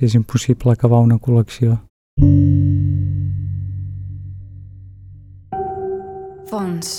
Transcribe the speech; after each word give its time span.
És 0.00 0.14
impossible 0.14 0.72
acabar 0.72 1.00
una 1.04 1.16
col·lecció. 1.16 1.78
Fons. 6.50 6.92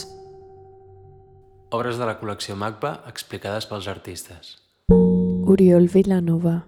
Obres 1.72 2.00
de 2.00 2.08
la 2.08 2.18
col·lecció 2.20 2.58
MACBA 2.58 2.94
explicades 3.10 3.68
pels 3.70 3.88
artistes. 3.88 4.58
Oriol 5.48 5.88
Vilanova. 5.94 6.62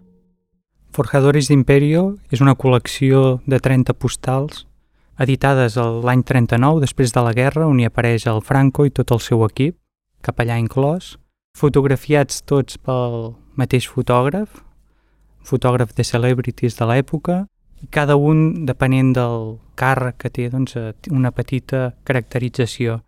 Forjadores 0.95 1.49
d'Imperio 1.49 2.15
és 2.31 2.41
una 2.41 2.55
col·lecció 2.57 3.39
de 3.45 3.59
30 3.59 3.93
postals 3.95 4.65
editades 5.19 5.75
l'any 5.75 6.23
39, 6.23 6.79
després 6.81 7.11
de 7.11 7.23
la 7.23 7.33
guerra, 7.35 7.67
on 7.67 7.79
hi 7.79 7.87
apareix 7.87 8.25
el 8.31 8.41
Franco 8.41 8.85
i 8.87 8.93
tot 8.95 9.11
el 9.11 9.19
seu 9.23 9.43
equip, 9.45 9.75
capellà 10.23 10.57
inclòs, 10.61 11.17
fotografiats 11.59 12.41
tots 12.47 12.79
pel 12.79 13.35
mateix 13.59 13.89
fotògraf, 13.91 14.63
fotògraf 15.45 15.93
de 15.95 16.03
celebrities 16.03 16.77
de 16.77 16.87
l'època, 16.89 17.45
i 17.81 17.87
cada 17.87 18.17
un, 18.19 18.65
depenent 18.67 19.13
del 19.15 19.55
càrrec 19.79 20.17
que 20.19 20.29
té, 20.29 20.49
doncs, 20.51 20.75
eh, 20.75 20.91
una 21.11 21.31
petita 21.31 21.93
caracterització. 22.03 22.99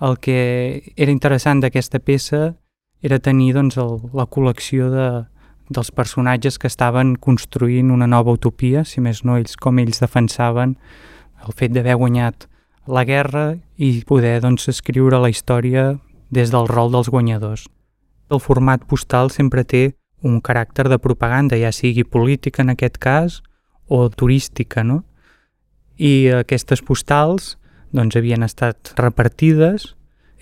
El 0.00 0.18
que 0.22 0.92
era 0.94 1.10
interessant 1.10 1.60
d'aquesta 1.60 1.98
peça 1.98 2.54
era 3.02 3.18
tenir 3.18 3.52
doncs, 3.56 3.78
el, 3.78 3.98
la 4.14 4.28
col·lecció 4.30 4.90
de, 4.92 5.08
dels 5.68 5.90
personatges 5.90 6.58
que 6.58 6.70
estaven 6.70 7.16
construint 7.16 7.90
una 7.90 8.06
nova 8.06 8.32
utopia, 8.32 8.84
si 8.84 9.00
més 9.00 9.24
no 9.24 9.36
ells 9.36 9.56
com 9.56 9.78
ells 9.78 10.00
defensaven 10.00 10.76
el 11.46 11.54
fet 11.54 11.74
d'haver 11.74 11.98
guanyat 11.98 12.48
la 12.88 13.04
guerra 13.04 13.58
i 13.76 14.02
poder 14.08 14.38
doncs, 14.40 14.68
escriure 14.72 15.20
la 15.20 15.30
història 15.30 15.98
des 16.30 16.50
del 16.54 16.68
rol 16.68 16.92
dels 16.92 17.10
guanyadors. 17.12 17.68
El 18.30 18.40
format 18.40 18.84
postal 18.88 19.30
sempre 19.30 19.64
té 19.64 19.92
un 20.22 20.40
caràcter 20.40 20.88
de 20.88 20.98
propaganda, 20.98 21.58
ja 21.58 21.72
sigui 21.72 22.04
política 22.04 22.62
en 22.62 22.74
aquest 22.74 22.98
cas 22.98 23.42
o 23.86 24.08
turística, 24.10 24.84
no? 24.84 25.04
I 25.98 26.30
aquestes 26.42 26.82
postals 26.82 27.56
doncs, 27.92 28.16
havien 28.16 28.44
estat 28.44 28.92
repartides 28.98 29.94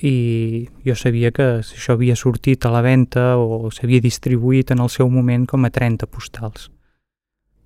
i 0.03 0.69
jo 0.85 0.97
sabia 0.99 1.31
que 1.33 1.47
això 1.63 1.95
havia 1.95 2.17
sortit 2.17 2.67
a 2.67 2.73
la 2.73 2.83
venda 2.85 3.37
o 3.41 3.71
s'havia 3.73 4.03
distribuït 4.05 4.73
en 4.75 4.83
el 4.85 4.91
seu 4.93 5.09
moment 5.09 5.47
com 5.49 5.65
a 5.65 5.71
30 5.73 6.09
postals. 6.13 6.71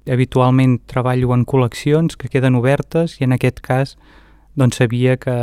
Habitualment 0.06 0.78
treballo 0.90 1.34
en 1.34 1.44
col·leccions 1.44 2.16
que 2.16 2.30
queden 2.30 2.56
obertes 2.56 3.18
i 3.20 3.26
en 3.26 3.34
aquest 3.36 3.60
cas 3.60 3.96
doncs 4.54 4.78
sabia 4.78 5.16
que 5.16 5.34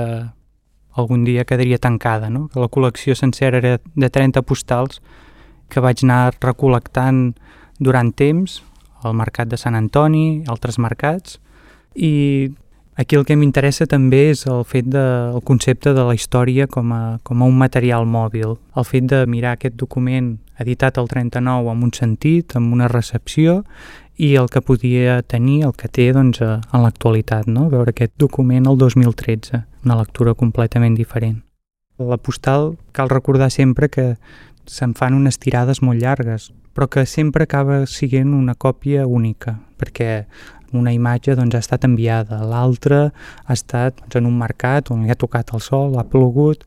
algun 0.97 1.23
dia 1.23 1.45
quedaria 1.45 1.77
tancada, 1.77 2.29
no? 2.29 2.47
que 2.47 2.59
la 2.59 2.69
col·lecció 2.69 3.15
sencera 3.15 3.59
era 3.59 3.77
de 3.77 4.09
30 4.09 4.41
postals 4.41 5.01
que 5.69 5.83
vaig 5.83 6.03
anar 6.05 6.35
recol·lectant 6.41 7.33
durant 7.79 8.13
temps 8.13 8.61
al 9.03 9.13
mercat 9.13 9.49
de 9.51 9.59
Sant 9.59 9.77
Antoni, 9.77 10.43
altres 10.49 10.79
mercats, 10.81 11.37
i 11.95 12.49
aquí 12.97 13.17
el 13.17 13.25
que 13.25 13.37
m'interessa 13.37 13.85
també 13.89 14.27
és 14.31 14.45
el 14.49 14.63
fet 14.65 14.89
de, 14.89 15.05
concepte 15.45 15.93
de 15.93 16.07
la 16.07 16.15
història 16.17 16.67
com 16.67 16.91
a, 16.93 17.03
com 17.23 17.41
a 17.41 17.49
un 17.49 17.57
material 17.57 18.07
mòbil, 18.09 18.57
el 18.75 18.87
fet 18.89 19.07
de 19.11 19.23
mirar 19.29 19.55
aquest 19.55 19.77
document 19.77 20.35
editat 20.57 20.97
al 20.97 21.07
39 21.07 21.71
amb 21.71 21.87
un 21.87 21.93
sentit, 21.93 22.57
amb 22.57 22.73
una 22.73 22.89
recepció, 22.89 23.61
i 24.17 24.33
el 24.35 24.49
que 24.49 24.63
podia 24.65 25.21
tenir, 25.21 25.61
el 25.67 25.75
que 25.77 25.89
té 25.93 26.09
doncs, 26.13 26.41
en 26.41 26.81
l'actualitat, 26.81 27.45
no? 27.45 27.67
veure 27.69 27.93
aquest 27.93 28.15
document 28.17 28.65
el 28.65 28.77
2013, 28.81 29.61
una 29.85 29.99
lectura 29.99 30.33
completament 30.33 30.97
diferent. 30.97 31.43
La 31.97 32.17
postal 32.17 32.75
cal 32.93 33.09
recordar 33.09 33.51
sempre 33.53 33.89
que 33.89 34.15
se'n 34.67 34.93
fan 34.95 35.15
unes 35.17 35.39
tirades 35.39 35.81
molt 35.81 36.01
llargues, 36.01 36.51
però 36.75 36.87
que 36.87 37.05
sempre 37.05 37.47
acaba 37.47 37.85
siguent 37.89 38.35
una 38.35 38.53
còpia 38.53 39.07
única, 39.07 39.57
perquè 39.79 40.27
una 40.77 40.91
imatge 40.91 41.35
doncs, 41.35 41.55
ha 41.55 41.63
estat 41.63 41.85
enviada, 41.87 42.41
l'altra 42.43 43.07
ha 43.45 43.53
estat 43.53 43.97
doncs, 44.01 44.17
en 44.19 44.27
un 44.29 44.37
mercat 44.37 44.91
on 44.91 45.05
li 45.05 45.11
ha 45.11 45.17
tocat 45.17 45.53
el 45.55 45.63
sol, 45.63 45.97
ha 45.97 46.05
plogut. 46.05 46.65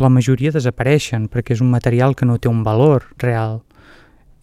La 0.00 0.08
majoria 0.08 0.52
desapareixen 0.52 1.28
perquè 1.28 1.56
és 1.56 1.60
un 1.64 1.70
material 1.72 2.14
que 2.16 2.28
no 2.28 2.38
té 2.38 2.48
un 2.48 2.62
valor 2.64 3.08
real. 3.18 3.60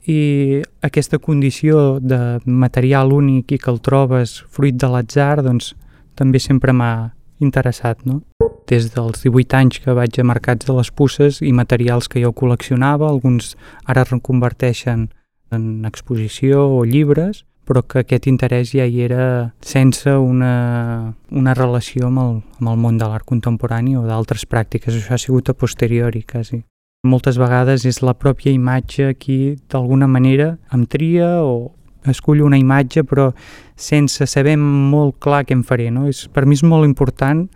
I 0.07 0.61
aquesta 0.85 1.19
condició 1.19 1.99
de 1.99 2.39
material 2.45 3.11
únic 3.11 3.51
i 3.51 3.59
que 3.59 3.72
el 3.72 3.81
trobes 3.83 4.39
fruit 4.53 4.77
de 4.77 4.89
l'atzar, 4.91 5.41
doncs 5.43 5.73
també 6.16 6.39
sempre 6.39 6.73
m'ha 6.73 7.16
interessat, 7.39 8.03
no? 8.05 8.21
Des 8.67 8.89
dels 8.93 9.23
18 9.23 9.57
anys 9.57 9.79
que 9.83 9.95
vaig 9.95 10.19
a 10.19 10.25
mercats 10.27 10.67
de 10.67 10.75
les 10.75 10.91
pusses 10.91 11.41
i 11.41 11.53
materials 11.55 12.09
que 12.11 12.21
jo 12.23 12.33
col·leccionava, 12.35 13.07
alguns 13.07 13.55
ara 13.85 14.03
reconverteixen 14.07 15.09
en 15.51 15.85
exposició 15.87 16.65
o 16.75 16.83
llibres, 16.83 17.45
però 17.67 17.83
que 17.83 18.01
aquest 18.03 18.27
interès 18.31 18.71
ja 18.71 18.85
hi 18.87 19.01
era 19.03 19.53
sense 19.61 20.13
una, 20.15 21.13
una 21.31 21.53
relació 21.53 22.07
amb 22.07 22.23
el, 22.23 22.33
amb 22.61 22.71
el 22.71 22.79
món 22.79 22.97
de 22.99 23.07
l'art 23.07 23.27
contemporani 23.27 23.97
o 23.99 24.05
d'altres 24.07 24.47
pràctiques. 24.47 24.95
Això 24.95 25.15
ha 25.15 25.21
sigut 25.21 25.51
a 25.51 25.55
posteriori, 25.55 26.23
quasi. 26.23 26.63
Moltes 27.07 27.37
vegades 27.37 27.85
és 27.85 28.01
la 28.01 28.15
pròpia 28.17 28.51
imatge 28.55 29.13
qui, 29.19 29.55
d'alguna 29.69 30.07
manera, 30.09 30.55
em 30.73 30.87
tria 30.89 31.37
o 31.43 31.76
escullo 32.13 32.45
una 32.45 32.59
imatge 32.59 33.03
però 33.07 33.31
sense 33.75 34.28
saber 34.28 34.57
molt 34.57 35.18
clar 35.23 35.44
què 35.45 35.56
em 35.57 35.63
faré. 35.63 35.90
No? 35.91 36.07
És, 36.07 36.25
per 36.31 36.45
mi 36.45 36.57
és 36.57 36.63
molt 36.63 36.88
important 36.88 37.47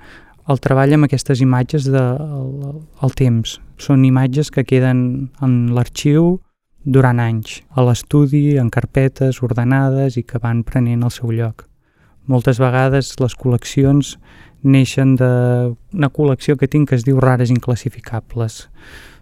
el 0.49 0.59
treball 0.59 0.95
amb 0.95 1.07
aquestes 1.07 1.41
imatges 1.41 1.87
del 1.87 1.97
de, 1.97 2.29
el, 2.69 2.79
el 3.05 3.17
temps. 3.17 3.59
Són 3.81 4.05
imatges 4.05 4.51
que 4.51 4.65
queden 4.67 5.03
en 5.41 5.57
l'arxiu 5.75 6.39
durant 6.83 7.19
anys, 7.21 7.61
a 7.77 7.85
l'estudi, 7.85 8.57
en 8.57 8.71
carpetes 8.73 9.41
ordenades 9.45 10.17
i 10.17 10.23
que 10.25 10.41
van 10.41 10.63
prenent 10.65 11.03
el 11.05 11.13
seu 11.13 11.31
lloc. 11.31 11.67
Moltes 12.29 12.59
vegades 12.61 13.13
les 13.21 13.35
col·leccions 13.37 14.15
neixen 14.61 15.15
d'una 15.17 16.09
col·lecció 16.13 16.57
que 16.57 16.69
tinc 16.69 16.89
que 16.89 16.97
es 16.97 17.05
diu 17.05 17.19
Rares 17.21 17.53
Inclassificables. 17.53 18.67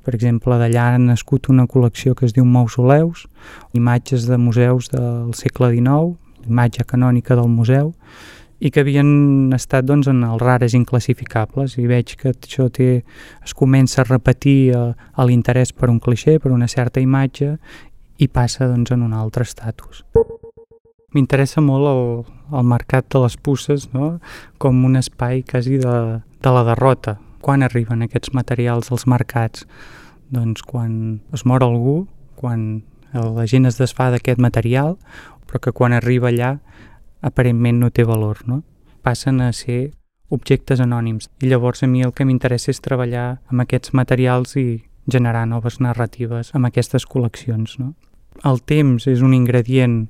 Per 0.06 0.16
exemple, 0.16 0.58
d'allà 0.60 0.94
ha 0.94 0.98
nascut 1.02 1.50
una 1.52 1.68
col·lecció 1.68 2.16
que 2.16 2.26
es 2.26 2.34
diu 2.36 2.46
Mausoleus, 2.46 3.28
imatges 3.78 4.28
de 4.30 4.38
museus 4.38 4.90
del 4.94 5.34
segle 5.38 5.72
XIX, 5.76 6.16
imatge 6.48 6.86
canònica 6.88 7.36
del 7.36 7.50
museu, 7.52 7.94
i 8.60 8.72
que 8.72 8.84
havien 8.84 9.54
estat 9.56 9.88
doncs, 9.88 10.10
en 10.12 10.24
els 10.28 10.42
rares 10.42 10.76
inclassificables 10.76 11.78
i 11.80 11.88
veig 11.88 12.16
que 12.20 12.34
això 12.34 12.68
té, 12.72 12.90
es 13.46 13.56
comença 13.56 14.02
a 14.04 14.08
repetir 14.08 14.58
eh, 14.76 14.90
l'interès 15.26 15.72
per 15.72 15.90
un 15.92 16.00
cliché, 16.04 16.40
per 16.40 16.52
una 16.52 16.68
certa 16.68 17.00
imatge 17.00 17.56
i 18.20 18.28
passa 18.28 18.68
doncs, 18.68 18.92
en 18.92 19.06
un 19.08 19.16
altre 19.16 19.48
estatus. 19.48 20.04
M'interessa 21.16 21.64
molt 21.64 21.88
el, 21.90 22.04
el 22.60 22.68
mercat 22.68 23.08
de 23.10 23.24
les 23.24 23.40
pusses 23.40 23.88
no? 23.96 24.20
com 24.62 24.84
un 24.86 25.00
espai 25.00 25.42
quasi 25.48 25.80
de, 25.82 25.96
de 26.20 26.54
la 26.54 26.68
derrota. 26.68 27.18
Quan 27.42 27.64
arriben 27.64 28.04
aquests 28.04 28.34
materials 28.34 28.92
als 28.92 29.06
mercats? 29.08 29.66
Doncs 30.30 30.62
quan 30.62 31.22
es 31.34 31.46
mor 31.46 31.64
algú, 31.66 32.08
quan 32.36 32.84
la 33.14 33.46
gent 33.50 33.66
es 33.66 33.80
desfà 33.80 34.10
d'aquest 34.14 34.40
material, 34.40 34.98
però 35.48 35.60
que 35.60 35.74
quan 35.74 35.94
arriba 35.94 36.30
allà 36.30 36.60
aparentment 37.26 37.80
no 37.80 37.90
té 37.90 38.06
valor, 38.06 38.44
no? 38.46 38.62
Passen 39.02 39.42
a 39.42 39.52
ser 39.54 39.92
objectes 40.30 40.80
anònims. 40.80 41.30
I 41.42 41.50
llavors 41.50 41.84
a 41.84 41.88
mi 41.88 42.04
el 42.06 42.14
que 42.14 42.26
m'interessa 42.26 42.70
és 42.72 42.84
treballar 42.86 43.40
amb 43.50 43.66
aquests 43.66 43.96
materials 43.98 44.56
i 44.60 44.84
generar 45.10 45.48
noves 45.50 45.80
narratives 45.82 46.54
amb 46.54 46.70
aquestes 46.70 47.08
col·leccions, 47.10 47.80
no? 47.82 47.96
El 48.46 48.62
temps 48.62 49.08
és 49.10 49.24
un 49.26 49.34
ingredient 49.34 50.04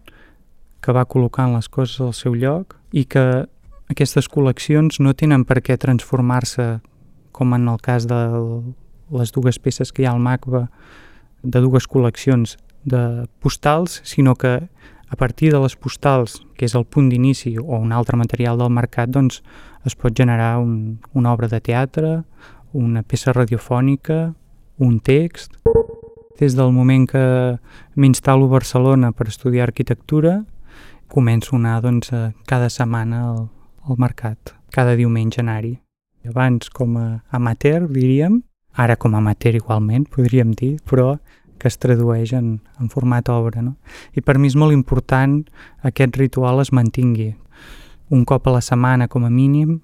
que 0.83 0.93
va 0.95 1.07
col·locant 1.07 1.55
les 1.55 1.69
coses 1.71 1.99
al 2.03 2.13
seu 2.13 2.35
lloc 2.35 2.75
i 2.91 3.05
que 3.05 3.45
aquestes 3.89 4.29
col·leccions 4.29 4.99
no 4.99 5.15
tenen 5.17 5.45
per 5.47 5.61
què 5.65 5.79
transformar-se 5.79 6.67
com 7.31 7.53
en 7.53 7.67
el 7.67 7.79
cas 7.81 8.07
de 8.07 8.19
les 9.11 9.31
dues 9.31 9.59
peces 9.59 9.91
que 9.91 10.03
hi 10.03 10.07
ha 10.09 10.13
al 10.13 10.23
MACBA 10.23 10.67
de 11.43 11.61
dues 11.63 11.87
col·leccions 11.87 12.57
de 12.85 13.27
postals, 13.39 14.01
sinó 14.03 14.35
que 14.35 14.69
a 15.09 15.15
partir 15.15 15.51
de 15.51 15.59
les 15.59 15.75
postals, 15.75 16.43
que 16.55 16.67
és 16.69 16.75
el 16.77 16.85
punt 16.85 17.09
d'inici 17.09 17.55
o 17.57 17.79
un 17.79 17.91
altre 17.91 18.17
material 18.17 18.59
del 18.61 18.69
mercat, 18.69 19.09
doncs 19.09 19.41
es 19.85 19.95
pot 19.95 20.13
generar 20.13 20.59
un, 20.61 20.99
una 21.13 21.33
obra 21.33 21.49
de 21.49 21.59
teatre, 21.59 22.19
una 22.73 23.01
peça 23.01 23.33
radiofònica, 23.33 24.35
un 24.77 24.99
text. 24.99 25.57
Des 26.39 26.55
del 26.55 26.71
moment 26.71 27.07
que 27.09 27.25
m'instal·lo 27.99 28.47
a 28.47 28.53
Barcelona 28.53 29.11
per 29.11 29.27
estudiar 29.27 29.67
arquitectura, 29.67 30.43
començo 31.09 31.57
a 31.57 31.59
anar 31.59 31.81
doncs, 31.83 32.13
cada 32.47 32.69
setmana 32.69 33.25
al, 33.31 33.45
al 33.89 33.97
mercat, 33.97 34.55
cada 34.71 34.95
diumenge 34.95 35.41
anar-hi. 35.41 35.79
Abans 36.27 36.69
com 36.69 36.97
a 36.99 37.21
amateur, 37.31 37.87
diríem, 37.87 38.41
ara 38.73 38.95
com 38.95 39.15
a 39.15 39.19
amateur 39.19 39.55
igualment, 39.55 40.07
podríem 40.11 40.51
dir, 40.51 40.77
però 40.89 41.17
que 41.59 41.67
es 41.67 41.77
tradueix 41.77 42.33
en, 42.33 42.61
en 42.79 42.89
format 42.89 43.29
obra. 43.29 43.61
No? 43.61 43.75
I 44.15 44.23
per 44.23 44.37
mi 44.39 44.47
és 44.47 44.55
molt 44.55 44.75
important 44.75 45.43
aquest 45.83 46.17
ritual 46.17 46.63
es 46.63 46.73
mantingui. 46.75 47.33
Un 48.09 48.25
cop 48.25 48.47
a 48.47 48.55
la 48.55 48.63
setmana, 48.65 49.07
com 49.07 49.25
a 49.27 49.31
mínim, 49.31 49.79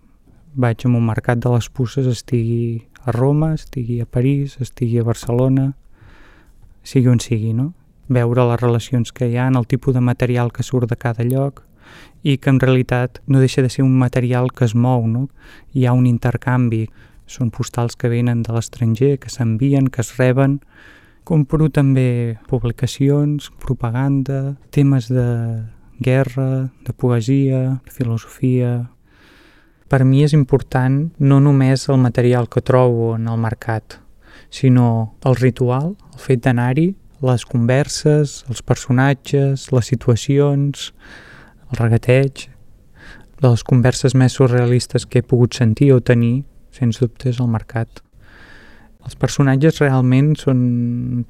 vaig 0.55 0.85
a 0.85 0.89
un 0.89 1.03
mercat 1.05 1.39
de 1.43 1.51
les 1.51 1.69
puces, 1.69 2.07
estigui 2.07 2.87
a 3.03 3.11
Roma, 3.11 3.53
estigui 3.53 3.99
a 4.01 4.05
París, 4.05 4.57
estigui 4.63 4.99
a 4.99 5.07
Barcelona, 5.07 5.73
sigui 6.83 7.11
on 7.11 7.19
sigui, 7.19 7.53
no? 7.53 7.73
veure 8.07 8.43
les 8.45 8.61
relacions 8.61 9.11
que 9.11 9.27
hi 9.29 9.37
ha, 9.37 9.47
el 9.49 9.65
tipus 9.67 9.95
de 9.95 10.01
material 10.01 10.51
que 10.53 10.63
surt 10.63 10.89
de 10.89 10.95
cada 10.95 11.23
lloc 11.25 11.63
i 12.23 12.37
que 12.37 12.49
en 12.49 12.59
realitat 12.59 13.21
no 13.27 13.39
deixa 13.39 13.61
de 13.61 13.69
ser 13.69 13.83
un 13.85 13.97
material 13.99 14.51
que 14.51 14.65
es 14.65 14.75
mou, 14.75 15.05
no? 15.07 15.27
Hi 15.73 15.85
ha 15.85 15.93
un 15.93 16.07
intercanvi, 16.09 16.85
són 17.25 17.51
postals 17.53 17.95
que 17.97 18.09
venen 18.09 18.43
de 18.45 18.53
l'estranger, 18.53 19.17
que 19.19 19.29
s'envien, 19.29 19.89
que 19.89 20.01
es 20.01 20.15
reben. 20.17 20.59
Compro 21.25 21.69
també 21.73 22.37
publicacions, 22.49 23.49
propaganda, 23.61 24.57
temes 24.71 25.09
de 25.09 25.29
guerra, 25.99 26.69
de 26.85 26.93
poesia, 26.93 27.79
de 27.85 27.91
filosofia... 27.91 28.75
Per 29.85 29.99
mi 30.01 30.23
és 30.25 30.33
important 30.33 31.11
no 31.21 31.35
només 31.39 31.83
el 31.93 31.99
material 32.01 32.47
que 32.49 32.63
trobo 32.65 33.11
en 33.15 33.27
el 33.29 33.37
mercat, 33.37 33.99
sinó 34.49 35.13
el 35.29 35.37
ritual, 35.37 35.91
el 36.09 36.23
fet 36.23 36.41
d'anar-hi, 36.41 36.87
les 37.21 37.45
converses, 37.45 38.33
els 38.49 38.63
personatges, 38.65 39.67
les 39.71 39.91
situacions, 39.93 40.89
el 41.71 41.79
regateig, 41.79 42.47
les 43.43 43.63
converses 43.67 44.15
més 44.15 44.35
surrealistes 44.37 45.05
que 45.05 45.19
he 45.19 45.25
pogut 45.25 45.55
sentir 45.57 45.91
o 45.93 46.01
tenir, 46.01 46.43
sens 46.75 46.99
dubte, 47.01 47.29
és 47.29 47.39
el 47.39 47.51
mercat. 47.51 48.01
Els 49.05 49.17
personatges 49.21 49.77
realment 49.83 50.33
són 50.39 50.61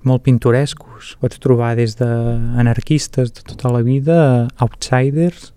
molt 0.07 0.23
pintorescos. 0.23 1.15
Pots 1.19 1.41
trobar 1.43 1.73
des 1.75 1.97
d'anarquistes 1.99 3.33
de 3.35 3.43
tota 3.49 3.73
la 3.73 3.81
vida, 3.83 4.47
outsiders, 4.63 5.51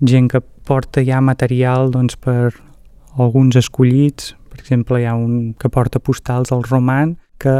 gent 0.00 0.30
que 0.32 0.40
porta 0.64 1.04
ja 1.04 1.20
material 1.20 1.92
doncs, 1.92 2.16
per 2.16 2.54
alguns 3.18 3.58
escollits. 3.60 4.34
Per 4.48 4.62
exemple, 4.62 5.02
hi 5.02 5.08
ha 5.10 5.16
un 5.18 5.52
que 5.60 5.68
porta 5.68 6.00
postals 6.00 6.54
al 6.56 6.64
roman 6.64 7.18
que 7.40 7.52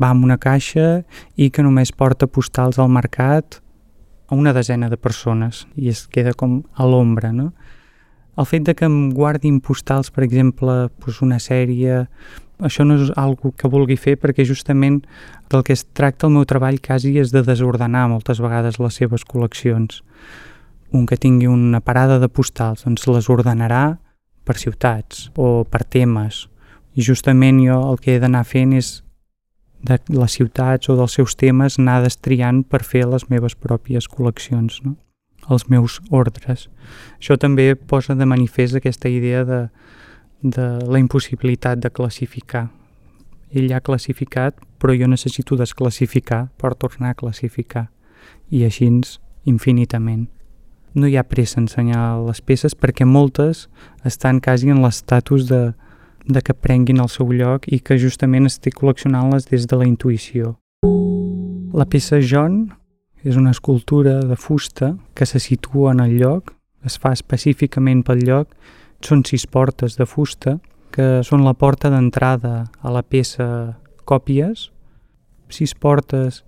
va 0.00 0.10
amb 0.10 0.24
una 0.24 0.36
caixa 0.40 1.04
i 1.36 1.50
que 1.52 1.64
només 1.64 1.92
porta 1.92 2.28
postals 2.28 2.78
al 2.80 2.92
mercat 2.92 3.60
a 4.28 4.34
una 4.34 4.52
desena 4.56 4.88
de 4.88 4.96
persones 4.96 5.66
i 5.76 5.90
es 5.92 6.06
queda 6.08 6.32
com 6.32 6.62
a 6.74 6.86
l'ombra, 6.86 7.32
no? 7.32 7.52
El 8.34 8.48
fet 8.50 8.64
de 8.66 8.74
que 8.74 8.88
em 8.88 9.12
guardin 9.14 9.60
postals, 9.62 10.10
per 10.10 10.24
exemple, 10.26 10.88
doncs 10.98 11.20
una 11.22 11.38
sèrie 11.38 12.06
això 12.58 12.84
no 12.86 12.96
és 12.98 13.10
algo 13.18 13.52
que 13.58 13.68
vulgui 13.68 13.96
fer 13.98 14.14
perquè 14.20 14.46
justament 14.46 15.00
del 15.50 15.62
que 15.66 15.74
es 15.74 15.84
tracta 15.92 16.28
el 16.28 16.34
meu 16.34 16.46
treball 16.46 16.80
quasi 16.80 17.16
és 17.18 17.32
de 17.34 17.42
desordenar 17.42 18.08
moltes 18.08 18.40
vegades 18.40 18.78
les 18.78 18.94
seves 18.94 19.26
col·leccions. 19.26 20.02
Un 20.94 21.06
que 21.06 21.18
tingui 21.18 21.46
una 21.50 21.80
parada 21.80 22.18
de 22.18 22.28
postals 22.28 22.84
doncs 22.86 23.06
les 23.10 23.30
ordenarà 23.30 23.98
per 24.44 24.58
ciutats 24.58 25.30
o 25.36 25.64
per 25.64 25.82
temes 25.84 26.46
i 26.94 27.02
justament 27.02 27.58
jo 27.64 27.80
el 27.90 27.98
que 27.98 28.14
he 28.14 28.20
d'anar 28.22 28.44
fent 28.46 28.74
és 28.78 29.03
de 29.84 29.98
les 30.08 30.36
ciutats 30.38 30.88
o 30.88 30.96
dels 30.96 31.16
seus 31.18 31.36
temes 31.36 31.78
anar 31.78 32.00
destriant 32.04 32.62
per 32.64 32.82
fer 32.82 33.04
les 33.08 33.28
meves 33.30 33.54
pròpies 33.54 34.08
col·leccions, 34.08 34.80
no? 34.84 34.96
els 35.52 35.66
meus 35.68 35.98
ordres. 36.10 36.68
Això 37.18 37.36
també 37.40 37.74
posa 37.76 38.16
de 38.16 38.24
manifest 38.24 38.78
aquesta 38.78 39.10
idea 39.12 39.44
de, 39.44 39.60
de 40.40 40.68
la 40.88 41.00
impossibilitat 41.02 41.82
de 41.84 41.90
classificar. 41.92 42.70
Ell 43.52 43.72
ha 43.76 43.82
classificat, 43.84 44.56
però 44.80 44.96
jo 44.96 45.08
necessito 45.08 45.56
desclassificar 45.60 46.48
per 46.56 46.74
tornar 46.74 47.12
a 47.12 47.18
classificar. 47.18 47.90
I 48.50 48.64
així 48.64 48.88
infinitament. 49.44 50.26
No 50.94 51.08
hi 51.10 51.16
ha 51.18 51.26
pressa 51.28 51.58
a 51.58 51.64
ensenyar 51.64 52.02
les 52.24 52.40
peces 52.40 52.74
perquè 52.74 53.04
moltes 53.04 53.68
estan 54.06 54.40
quasi 54.40 54.70
en 54.70 54.80
l'estatus 54.82 55.48
de, 55.50 55.74
de 56.26 56.40
que 56.42 56.54
prenguin 56.54 57.00
el 57.02 57.10
seu 57.12 57.32
lloc 57.32 57.68
i 57.68 57.80
que 57.80 57.98
justament 58.00 58.48
estic 58.48 58.78
col·leccionant-les 58.80 59.48
des 59.50 59.66
de 59.68 59.78
la 59.80 59.88
intuïció. 59.88 60.56
La 61.74 61.86
peça 61.90 62.20
John 62.22 62.70
és 63.24 63.36
una 63.36 63.50
escultura 63.50 64.20
de 64.24 64.36
fusta 64.36 64.94
que 65.14 65.26
se 65.26 65.40
situa 65.40 65.92
en 65.92 66.00
el 66.04 66.18
lloc, 66.20 66.52
es 66.84 66.98
fa 67.00 67.12
específicament 67.16 68.04
pel 68.04 68.24
lloc 68.24 68.52
són 69.04 69.24
sis 69.24 69.46
portes 69.46 69.96
de 69.98 70.06
fusta 70.08 70.58
que 70.94 71.24
són 71.26 71.42
la 71.44 71.54
porta 71.58 71.90
d'entrada 71.90 72.68
a 72.80 72.92
la 72.92 73.02
peça 73.02 73.46
còpies, 74.06 74.68
sis 75.50 75.74
portes 75.74 76.44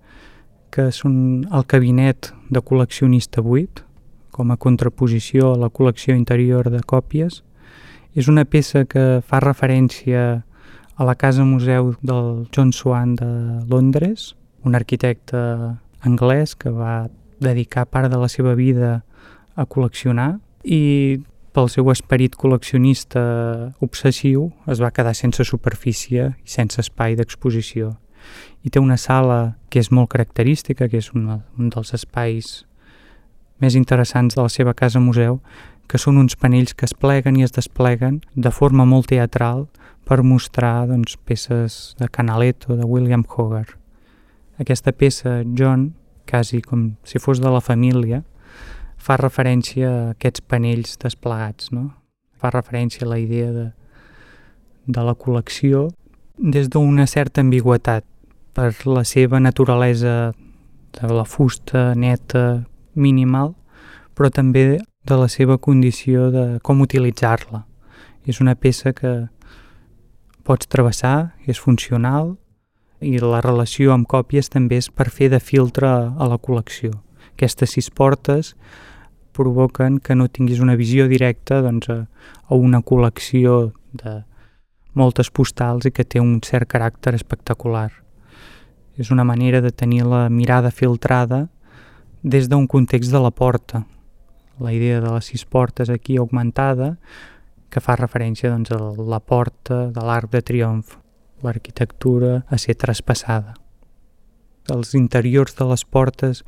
que 0.71 0.89
són 0.91 1.47
el 1.51 1.65
cabinet 1.67 2.31
de 2.53 2.61
col·leccionista 2.61 3.43
buit, 3.43 3.83
com 4.31 4.51
a 4.53 4.57
contraposició 4.57 5.53
a 5.53 5.59
la 5.59 5.69
col·lecció 5.73 6.15
interior 6.15 6.69
de 6.69 6.83
còpies. 6.85 7.41
És 8.17 8.25
una 8.25 8.47
peça 8.49 8.81
que 8.89 9.21
fa 9.21 9.37
referència 9.43 10.41
a 10.97 11.05
la 11.05 11.13
casa 11.13 11.43
museu 11.45 11.91
del 12.01 12.47
John 12.49 12.71
Swan 12.73 13.13
de 13.15 13.29
Londres, 13.69 14.31
un 14.65 14.73
arquitecte 14.73 15.37
anglès 16.01 16.55
que 16.57 16.73
va 16.73 17.11
dedicar 17.39 17.85
part 17.85 18.09
de 18.09 18.17
la 18.17 18.29
seva 18.33 18.55
vida 18.57 19.03
a 19.53 19.65
col·leccionar 19.69 20.39
i 20.65 21.21
pel 21.53 21.69
seu 21.69 21.91
esperit 21.93 22.33
col·leccionista 22.37 23.21
obsessiu, 23.85 24.49
es 24.65 24.81
va 24.81 24.89
quedar 24.89 25.13
sense 25.13 25.45
superfície 25.45 26.31
i 26.33 26.49
sense 26.49 26.81
espai 26.81 27.13
d'exposició. 27.17 27.93
I 28.65 28.73
té 28.73 28.81
una 28.81 28.97
sala 28.97 29.57
que 29.69 29.77
és 29.77 29.91
molt 29.93 30.09
característica, 30.13 30.89
que 30.89 30.97
és 30.97 31.13
una, 31.13 31.43
un 31.57 31.69
dels 31.69 31.93
espais 31.93 32.65
més 33.61 33.77
interessants 33.77 34.33
de 34.33 34.41
la 34.41 34.49
seva 34.53 34.73
casa 34.77 35.01
museu, 35.01 35.37
que 35.87 35.99
són 36.01 36.19
uns 36.19 36.35
panells 36.35 36.75
que 36.75 36.85
es 36.87 36.93
pleguen 36.93 37.37
i 37.39 37.45
es 37.45 37.55
despleguen 37.55 38.21
de 38.35 38.51
forma 38.51 38.85
molt 38.85 39.09
teatral 39.11 39.67
per 40.07 40.23
mostrar 40.23 40.87
doncs, 40.87 41.17
peces 41.27 41.95
de 41.99 42.07
Canaletto, 42.07 42.75
de 42.75 42.85
William 42.85 43.23
Hogarth. 43.27 43.75
Aquesta 44.59 44.91
peça, 44.91 45.43
John, 45.57 45.93
quasi 46.29 46.61
com 46.61 46.95
si 47.03 47.19
fos 47.19 47.39
de 47.39 47.51
la 47.51 47.61
família, 47.61 48.23
fa 48.97 49.17
referència 49.19 49.89
a 49.89 50.09
aquests 50.15 50.43
panells 50.43 50.97
desplegats, 51.03 51.71
no? 51.71 51.91
fa 52.37 52.51
referència 52.53 53.05
a 53.05 53.09
la 53.09 53.19
idea 53.19 53.51
de, 53.51 53.67
de 54.85 55.03
la 55.03 55.15
col·lecció 55.17 55.87
des 56.37 56.69
d'una 56.69 57.07
certa 57.09 57.41
ambigüetat 57.41 58.05
per 58.53 58.73
la 58.85 59.03
seva 59.05 59.39
naturalesa 59.39 60.33
de 60.97 61.09
la 61.13 61.25
fusta 61.25 61.93
neta, 61.95 62.63
minimal, 62.93 63.53
però 64.17 64.29
també 64.33 64.79
de 65.07 65.17
la 65.17 65.27
seva 65.31 65.57
condició 65.57 66.29
de 66.31 66.45
com 66.63 66.83
utilitzar-la. 66.83 67.63
És 68.27 68.41
una 68.43 68.55
peça 68.55 68.91
que 68.93 69.29
pots 70.43 70.67
travessar, 70.67 71.33
és 71.47 71.59
funcional 71.59 72.35
i 72.99 73.17
la 73.21 73.41
relació 73.43 73.93
amb 73.93 74.07
còpies 74.09 74.49
també 74.51 74.79
és 74.81 74.89
per 74.89 75.09
fer 75.13 75.29
de 75.31 75.39
filtre 75.39 75.87
a 75.87 76.27
la 76.27 76.39
col·lecció. 76.39 76.93
Aquestes 77.35 77.75
sis 77.75 77.89
portes 77.89 78.55
provoquen 79.37 79.99
que 79.99 80.15
no 80.15 80.27
tinguis 80.27 80.59
una 80.63 80.75
visió 80.75 81.05
directa 81.07 81.61
doncs, 81.61 81.89
a, 81.89 82.07
a 82.49 82.55
una 82.55 82.81
col·lecció 82.81 83.73
de 83.93 84.21
moltes 84.97 85.29
postals 85.29 85.85
i 85.85 85.93
que 85.93 86.05
té 86.07 86.19
un 86.23 86.39
cert 86.41 86.67
caràcter 86.71 87.13
espectacular. 87.13 87.91
És 88.97 89.11
una 89.13 89.27
manera 89.27 89.61
de 89.61 89.69
tenir 89.69 90.07
la 90.09 90.25
mirada 90.33 90.71
filtrada 90.71 91.47
des 92.23 92.49
d'un 92.49 92.65
context 92.65 93.13
de 93.13 93.21
la 93.21 93.31
porta. 93.31 93.85
La 94.59 94.73
idea 94.73 95.01
de 95.01 95.11
les 95.13 95.25
sis 95.25 95.45
portes 95.45 95.89
aquí 95.89 96.17
augmentada 96.17 96.97
que 97.69 97.83
fa 97.83 97.97
referència 97.99 98.49
doncs, 98.49 98.71
a 98.71 98.79
la 98.79 99.19
porta 99.19 99.87
de 99.93 100.03
l'arc 100.03 100.31
de 100.31 100.41
triomf, 100.41 100.95
l'arquitectura 101.43 102.45
a 102.49 102.57
ser 102.57 102.77
traspassada. 102.79 103.53
Els 104.73 104.95
interiors 104.95 105.55
de 105.55 105.67
les 105.69 105.83
portes 105.85 106.43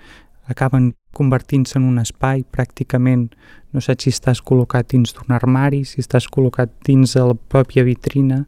acaben 0.50 0.94
convertint-se 1.14 1.78
en 1.78 1.86
un 1.86 2.00
espai 2.02 2.44
pràcticament, 2.44 3.30
no 3.74 3.82
saps 3.84 4.08
si 4.08 4.14
estàs 4.14 4.42
col·locat 4.42 4.90
dins 4.92 5.14
d'un 5.14 5.36
armari, 5.36 5.84
si 5.86 6.02
estàs 6.02 6.28
col·locat 6.32 6.72
dins 6.88 7.14
de 7.14 7.28
la 7.32 7.38
pròpia 7.38 7.86
vitrina 7.86 8.44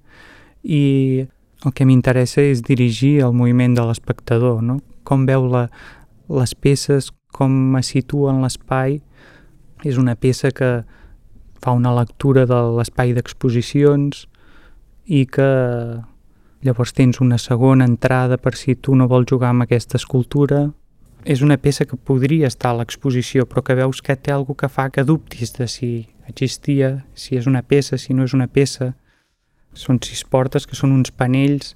i 0.63 1.27
el 1.65 1.73
que 1.77 1.85
m'interessa 1.85 2.41
és 2.41 2.63
dirigir 2.65 3.19
el 3.25 3.35
moviment 3.37 3.75
de 3.77 3.85
l'espectador, 3.85 4.61
no? 4.65 4.79
com 5.05 5.27
veu 5.29 5.45
la, 5.49 5.67
les 6.29 6.55
peces, 6.55 7.11
com 7.31 7.77
es 7.77 7.93
situa 7.93 8.33
en 8.33 8.41
l'espai. 8.41 8.99
És 9.83 9.97
una 9.97 10.15
peça 10.15 10.51
que 10.51 10.83
fa 11.61 11.73
una 11.77 11.93
lectura 11.93 12.45
de 12.50 12.59
l'espai 12.77 13.13
d'exposicions 13.13 14.25
i 15.05 15.25
que 15.25 15.50
llavors 16.61 16.93
tens 16.93 17.21
una 17.21 17.38
segona 17.41 17.85
entrada 17.85 18.38
per 18.38 18.55
si 18.55 18.75
tu 18.75 18.95
no 18.95 19.07
vols 19.09 19.29
jugar 19.29 19.50
amb 19.50 19.65
aquesta 19.65 19.97
escultura, 19.97 20.69
és 21.25 21.41
una 21.41 21.57
peça 21.57 21.85
que 21.85 21.97
podria 21.97 22.50
estar 22.50 22.71
a 22.71 22.79
l'exposició, 22.79 23.45
però 23.45 23.61
que 23.61 23.77
veus 23.77 24.01
que 24.01 24.15
té 24.15 24.33
alguna 24.33 24.57
que 24.57 24.69
fa 24.69 24.89
que 24.89 25.05
dubtis 25.05 25.53
de 25.57 25.67
si 25.69 25.91
existia, 26.27 27.03
si 27.13 27.38
és 27.38 27.47
una 27.47 27.61
peça, 27.61 27.97
si 27.97 28.13
no 28.13 28.25
és 28.25 28.33
una 28.33 28.47
peça. 28.47 28.93
Són 29.73 30.01
sis 30.03 30.23
portes 30.25 30.65
que 30.67 30.75
són 30.75 30.91
uns 30.91 31.11
panells 31.11 31.75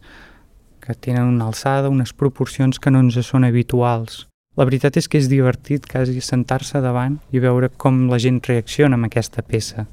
que 0.81 0.93
tenen 0.93 1.29
una 1.29 1.47
alçada, 1.49 1.89
unes 1.89 2.13
proporcions 2.13 2.79
que 2.79 2.91
no 2.91 3.01
ens 3.05 3.17
són 3.25 3.45
habituals. 3.45 4.25
La 4.55 4.63
veritat 4.63 4.95
és 4.95 5.09
que 5.11 5.19
és 5.19 5.27
divertit 5.27 5.83
quasi 5.91 6.21
sentar-se 6.23 6.79
davant 6.79 7.17
i 7.35 7.41
veure 7.43 7.67
com 7.75 8.05
la 8.07 8.19
gent 8.23 8.39
reacciona 8.47 8.95
amb 8.95 9.09
aquesta 9.09 9.43
peça. 9.43 9.83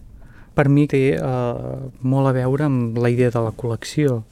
Per 0.55 0.69
mi 0.71 0.85
té 0.87 1.01
eh, 1.17 1.79
molt 2.07 2.31
a 2.31 2.35
veure 2.37 2.69
amb 2.69 3.01
la 3.03 3.11
idea 3.11 3.33
de 3.35 3.43
la 3.43 3.55
col·lecció. 3.57 4.23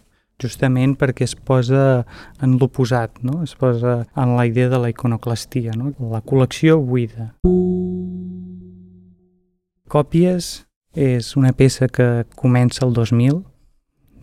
justament 0.40 0.94
perquè 0.96 1.26
es 1.28 1.34
posa 1.34 2.06
en 2.40 2.54
l'oposat, 2.56 3.18
no? 3.20 3.42
es 3.44 3.52
posa 3.54 4.06
en 4.16 4.30
la 4.38 4.46
idea 4.46 4.70
de 4.70 4.78
la 4.80 4.88
iconoclastia, 4.88 5.75
no? 5.76 5.92
la 6.00 6.22
col·lecció 6.25 6.78
buida. 6.80 7.34
Còpies 9.92 10.64
és 10.96 11.37
una 11.37 11.52
peça 11.52 11.90
que 11.92 12.25
comença 12.40 12.87
el 12.87 12.94
2000, 12.96 13.42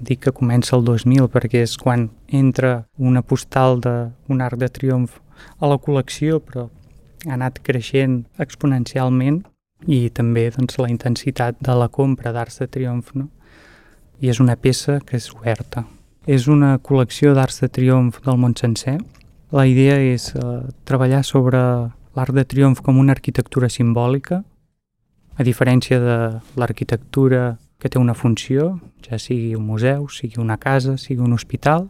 dic 0.09 0.23
que 0.25 0.33
comença 0.33 0.75
el 0.75 0.89
2000 0.89 1.29
perquè 1.29 1.61
és 1.61 1.77
quan 1.77 2.09
entra 2.33 2.87
una 2.97 3.21
postal 3.21 3.77
d'un 3.77 4.41
arc 4.41 4.57
de 4.57 4.73
triomf 4.73 5.21
a 5.59 5.69
la 5.69 5.77
col·lecció, 5.81 6.39
però 6.43 6.67
ha 7.27 7.35
anat 7.35 7.61
creixent 7.65 8.23
exponencialment 8.41 9.41
i 9.85 10.07
també 10.09 10.47
doncs, 10.55 10.77
la 10.81 10.89
intensitat 10.89 11.59
de 11.61 11.75
la 11.77 11.89
compra 11.89 12.33
d'arts 12.33 12.61
de 12.63 12.67
triomf. 12.71 13.13
No? 13.13 13.29
I 14.21 14.31
és 14.33 14.41
una 14.41 14.57
peça 14.57 14.99
que 15.05 15.17
és 15.17 15.29
oberta. 15.35 15.85
És 16.27 16.47
una 16.51 16.75
col·lecció 16.83 17.33
d'arts 17.37 17.61
de 17.63 17.69
triomf 17.71 18.19
del 18.25 18.39
món 18.41 18.57
sencer. 18.57 18.97
La 19.53 19.67
idea 19.69 19.95
és 20.01 20.33
eh, 20.35 20.41
treballar 20.85 21.23
sobre 21.23 21.59
l'art 22.17 22.33
de 22.33 22.43
triomf 22.43 22.81
com 22.83 22.97
una 22.99 23.13
arquitectura 23.15 23.69
simbòlica, 23.69 24.41
a 25.37 25.45
diferència 25.45 25.99
de 26.01 26.17
l'arquitectura 26.57 27.57
que 27.77 27.89
té 27.93 27.99
una 28.01 28.15
funció, 28.17 28.79
ja 29.05 29.19
sigui 29.21 29.53
un 29.55 29.67
museu, 29.69 30.07
sigui 30.09 30.41
una 30.41 30.57
casa, 30.57 30.97
sigui 30.97 31.21
un 31.21 31.35
hospital, 31.37 31.85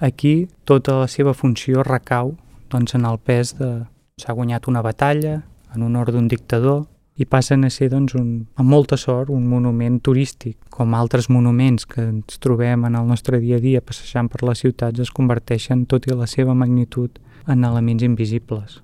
aquí 0.00 0.48
tota 0.64 1.02
la 1.02 1.08
seva 1.12 1.34
funció 1.36 1.84
recau 1.84 2.32
doncs, 2.72 2.94
en 2.94 3.06
el 3.08 3.18
pes 3.18 3.54
de 3.58 3.72
s'ha 4.18 4.34
guanyat 4.34 4.66
una 4.68 4.82
batalla 4.82 5.42
en 5.74 5.82
honor 5.82 6.12
d'un 6.12 6.28
dictador 6.28 6.86
i 7.18 7.26
passen 7.26 7.64
a 7.66 7.70
ser, 7.70 7.88
doncs, 7.90 8.14
un, 8.14 8.46
amb 8.54 8.70
molta 8.70 8.96
sort, 8.96 9.30
un 9.34 9.48
monument 9.50 9.98
turístic, 10.06 10.56
com 10.70 10.94
altres 10.94 11.26
monuments 11.28 11.86
que 11.90 12.04
ens 12.04 12.38
trobem 12.38 12.86
en 12.86 12.94
el 12.94 13.08
nostre 13.10 13.40
dia 13.42 13.58
a 13.58 13.62
dia 13.62 13.82
passejant 13.82 14.30
per 14.30 14.44
les 14.46 14.62
ciutats 14.62 15.02
es 15.02 15.10
converteixen, 15.10 15.86
tot 15.90 16.06
i 16.06 16.14
la 16.14 16.30
seva 16.30 16.54
magnitud, 16.54 17.18
en 17.48 17.64
elements 17.64 18.04
invisibles. 18.06 18.78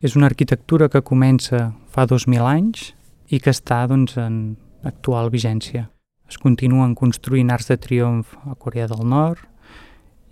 És 0.00 0.16
una 0.16 0.30
arquitectura 0.30 0.88
que 0.88 1.04
comença 1.04 1.74
fa 1.92 2.06
2.000 2.08 2.48
anys 2.48 2.94
i 3.28 3.40
que 3.40 3.52
està 3.52 3.82
doncs, 3.90 4.16
en 4.16 4.56
actual 4.88 5.28
vigència. 5.28 5.90
Es 6.30 6.38
continuen 6.40 6.94
construint 6.96 7.50
arts 7.50 7.68
de 7.68 7.76
triomf 7.76 8.36
a 8.48 8.54
Corea 8.54 8.86
del 8.88 9.04
Nord 9.04 9.44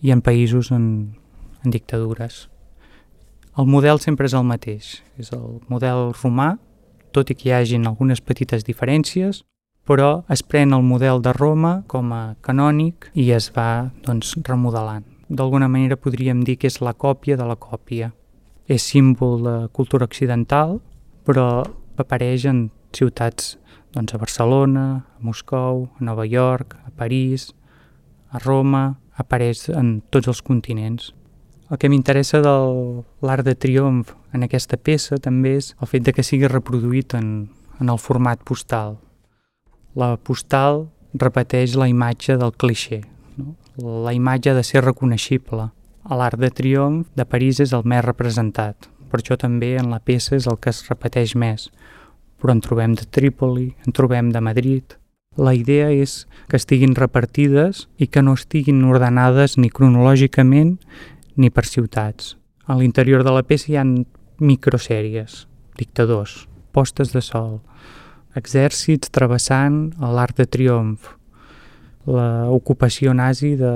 i 0.00 0.14
en 0.14 0.22
països 0.22 0.70
en, 0.72 1.18
en 1.64 1.74
dictadures. 1.74 2.46
El 3.58 3.66
model 3.66 3.98
sempre 3.98 4.28
és 4.28 4.34
el 4.38 4.44
mateix, 4.46 4.88
és 5.18 5.32
el 5.34 5.56
model 5.66 6.12
romà, 6.20 6.52
tot 7.10 7.32
i 7.32 7.34
que 7.34 7.48
hi 7.48 7.54
hagin 7.56 7.88
algunes 7.88 8.20
petites 8.22 8.62
diferències, 8.62 9.40
però 9.82 10.22
es 10.30 10.44
pren 10.46 10.76
el 10.76 10.84
model 10.86 11.18
de 11.24 11.32
Roma 11.34 11.72
com 11.90 12.12
a 12.14 12.36
canònic 12.46 13.08
i 13.18 13.32
es 13.34 13.48
va 13.56 13.90
doncs, 14.06 14.36
remodelant. 14.46 15.02
D'alguna 15.26 15.66
manera 15.66 15.98
podríem 15.98 16.44
dir 16.46 16.54
que 16.54 16.70
és 16.70 16.78
la 16.78 16.94
còpia 16.94 17.34
de 17.40 17.50
la 17.50 17.58
còpia. 17.58 18.12
És 18.70 18.86
símbol 18.92 19.42
de 19.42 19.56
cultura 19.74 20.06
occidental, 20.06 20.78
però 21.26 21.64
apareix 21.98 22.46
en 22.46 22.68
ciutats 22.94 23.56
doncs, 23.90 24.14
a 24.14 24.22
Barcelona, 24.22 24.86
a 25.18 25.18
Moscou, 25.26 25.88
a 25.98 26.04
Nova 26.04 26.30
York, 26.30 26.78
a 26.86 26.94
París, 26.94 27.50
a 28.30 28.38
Roma, 28.38 29.00
apareix 29.18 29.66
en 29.74 29.96
tots 30.14 30.30
els 30.30 30.46
continents. 30.46 31.10
El 31.68 31.76
que 31.76 31.90
m'interessa 31.92 32.40
de 32.40 32.52
l'art 33.20 33.44
de 33.44 33.52
triomf 33.52 34.14
en 34.32 34.44
aquesta 34.46 34.78
peça 34.80 35.18
també 35.20 35.58
és 35.58 35.74
el 35.76 35.90
fet 35.90 36.06
de 36.06 36.14
que 36.16 36.24
sigui 36.24 36.48
reproduït 36.48 37.12
en, 37.18 37.50
en 37.76 37.90
el 37.92 38.00
format 38.00 38.40
postal. 38.40 38.96
La 39.92 40.14
postal 40.16 40.86
repeteix 41.12 41.74
la 41.76 41.88
imatge 41.90 42.38
del 42.40 42.54
cliché, 42.56 43.02
no? 43.36 43.52
la 44.04 44.14
imatge 44.16 44.54
de 44.56 44.62
ser 44.64 44.84
reconeixible. 44.86 45.68
L'art 46.08 46.40
de 46.40 46.48
triomf 46.48 47.10
de 47.20 47.26
París 47.28 47.60
és 47.60 47.74
el 47.76 47.84
més 47.84 48.00
representat, 48.06 48.88
per 49.12 49.20
això 49.20 49.36
també 49.36 49.74
en 49.76 49.92
la 49.92 50.00
peça 50.00 50.38
és 50.38 50.48
el 50.48 50.56
que 50.56 50.72
es 50.72 50.80
repeteix 50.88 51.34
més, 51.36 51.68
però 52.40 52.56
en 52.56 52.64
trobem 52.64 52.96
de 52.96 53.04
Trípoli, 53.04 53.74
en 53.84 53.92
trobem 53.92 54.32
de 54.32 54.40
Madrid. 54.40 54.96
La 55.36 55.52
idea 55.54 55.92
és 55.92 56.24
que 56.48 56.56
estiguin 56.56 56.96
repartides 56.96 57.86
i 58.00 58.08
que 58.08 58.24
no 58.24 58.32
estiguin 58.34 58.80
ordenades 58.88 59.58
ni 59.60 59.68
cronològicament 59.68 60.78
ni 61.38 61.50
per 61.50 61.64
ciutats. 61.66 62.34
A 62.66 62.76
l'interior 62.76 63.24
de 63.24 63.32
la 63.32 63.44
peça 63.46 63.70
hi 63.72 63.78
ha 63.78 63.86
microsèries, 64.38 65.46
dictadors, 65.78 66.46
postes 66.74 67.14
de 67.14 67.22
sol, 67.24 67.60
exèrcits 68.38 69.10
travessant 69.14 69.88
l'Arc 69.98 70.36
de 70.38 70.46
Triomf, 70.46 71.14
l'ocupació 72.08 73.14
nazi 73.14 73.54
de 73.56 73.72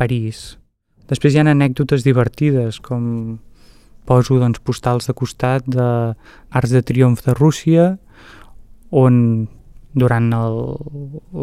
París. 0.00 0.56
Després 1.10 1.34
hi 1.34 1.42
ha 1.42 1.46
anècdotes 1.50 2.04
divertides, 2.06 2.80
com 2.80 3.38
poso 4.08 4.38
doncs, 4.40 4.62
postals 4.64 5.06
de 5.06 5.14
costat 5.14 5.66
d'Arts 5.68 6.72
de 6.74 6.82
Triomf 6.82 7.22
de 7.26 7.34
Rússia, 7.38 7.90
on 8.90 9.46
durant 9.92 10.30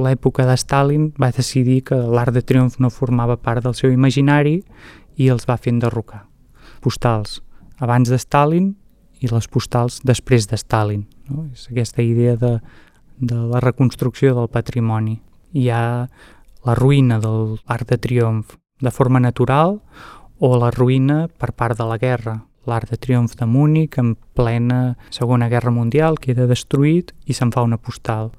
l'època 0.05 0.45
de 0.49 0.55
Stalin 0.57 1.09
va 1.21 1.29
decidir 1.35 1.83
que 1.85 1.97
l'art 1.97 2.33
de 2.33 2.41
triomf 2.41 2.79
no 2.81 2.89
formava 2.89 3.37
part 3.37 3.63
del 3.63 3.75
seu 3.77 3.93
imaginari 3.93 4.63
i 5.19 5.29
els 5.29 5.45
va 5.49 5.59
fer 5.59 5.73
enderrocar. 5.75 6.23
Postals 6.81 7.41
abans 7.83 8.09
de 8.09 8.19
Stalin 8.19 8.71
i 9.19 9.27
les 9.27 9.47
postals 9.51 9.99
després 10.07 10.47
de 10.47 10.57
Stalin. 10.57 11.05
No? 11.27 11.49
És 11.53 11.67
aquesta 11.69 12.01
idea 12.01 12.37
de, 12.39 12.57
de 13.19 13.39
la 13.51 13.59
reconstrucció 13.63 14.33
del 14.37 14.49
patrimoni. 14.51 15.19
Hi 15.53 15.69
ha 15.69 15.83
la 16.65 16.75
ruïna 16.75 17.19
de 17.19 17.31
l'art 17.59 17.87
de 17.89 17.97
triomf 17.99 18.55
de 18.79 18.91
forma 18.95 19.19
natural 19.19 19.79
o 20.39 20.55
la 20.55 20.71
ruïna 20.71 21.25
per 21.27 21.51
part 21.51 21.75
de 21.77 21.87
la 21.87 21.97
guerra, 21.99 22.39
l'Arc 22.69 22.91
de 22.91 22.97
Triomf 23.01 23.35
de 23.35 23.47
Múnich 23.49 23.97
en 23.97 24.15
plena 24.37 24.95
Segona 25.09 25.49
Guerra 25.49 25.71
Mundial 25.71 26.19
queda 26.21 26.47
destruït 26.47 27.13
i 27.25 27.35
se'n 27.35 27.51
fa 27.55 27.63
una 27.65 27.79
postal. 27.81 28.31